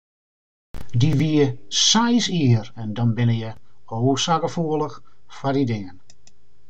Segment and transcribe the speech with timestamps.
[0.99, 1.41] Dy wie
[1.89, 3.51] seis jier en dan binne je
[3.95, 4.97] o sa gefoelich
[5.35, 5.97] foar dy dingen.